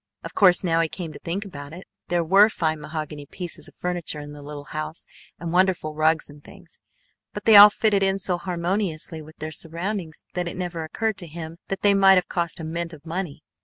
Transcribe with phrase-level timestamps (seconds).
[0.23, 3.75] Of course, now he came to think about it, there were fine mahogany pieces of
[3.77, 5.05] furniture in the little house
[5.37, 6.79] and wonderful rugs and things,
[7.33, 11.27] but they all fitted in so harmoniously with their surroundings that it never occurred to
[11.27, 13.43] him that they might have cost a mint of money.